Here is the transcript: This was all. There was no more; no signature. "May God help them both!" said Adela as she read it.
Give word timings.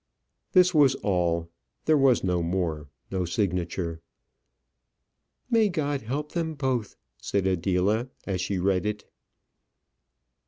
This 0.53 0.73
was 0.73 0.95
all. 1.03 1.51
There 1.85 1.95
was 1.95 2.23
no 2.23 2.41
more; 2.41 2.89
no 3.11 3.23
signature. 3.23 4.01
"May 5.47 5.69
God 5.69 6.01
help 6.01 6.31
them 6.31 6.55
both!" 6.55 6.95
said 7.21 7.45
Adela 7.45 8.09
as 8.25 8.41
she 8.41 8.57
read 8.57 8.87
it. 8.87 9.03